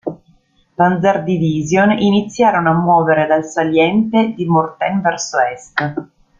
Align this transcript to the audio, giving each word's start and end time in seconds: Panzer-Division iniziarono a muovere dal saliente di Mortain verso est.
Panzer-Division 0.73 1.91
iniziarono 1.91 2.71
a 2.71 2.73
muovere 2.73 3.27
dal 3.27 3.45
saliente 3.45 4.33
di 4.35 4.45
Mortain 4.45 4.99
verso 4.99 5.37
est. 5.37 5.73